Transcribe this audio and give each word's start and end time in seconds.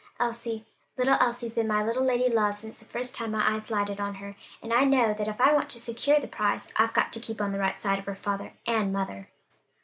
Elsie, 0.19 0.65
little 0.97 1.13
Elsie's 1.19 1.53
been 1.53 1.67
my 1.67 1.83
little 1.83 2.03
lady 2.03 2.27
love 2.27 2.57
since 2.57 2.79
the 2.79 2.85
first 2.85 3.15
time 3.15 3.29
my 3.29 3.53
eyes 3.53 3.69
lighted 3.69 3.99
on 3.99 4.15
her, 4.15 4.35
and 4.59 4.73
I 4.73 4.83
know 4.83 5.13
that 5.13 5.27
if 5.27 5.39
I 5.39 5.53
want 5.53 5.69
to 5.69 5.79
secure 5.79 6.19
the 6.19 6.27
prize, 6.27 6.69
I've 6.75 6.95
got 6.95 7.13
to 7.13 7.19
keep 7.19 7.39
on 7.39 7.51
the 7.51 7.59
right 7.59 7.79
side 7.79 7.99
of 7.99 8.05
her 8.07 8.15
father 8.15 8.53
and 8.65 8.91
mother." 8.91 9.29